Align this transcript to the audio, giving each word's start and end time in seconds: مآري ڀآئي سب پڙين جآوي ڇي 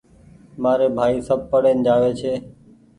مآري 0.61 0.87
ڀآئي 0.97 1.17
سب 1.27 1.39
پڙين 1.51 1.77
جآوي 1.85 2.11
ڇي 2.19 2.33